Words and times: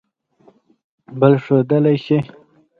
بل 1.19 1.33
ښودلئ 1.43 1.93
شی 2.05 2.17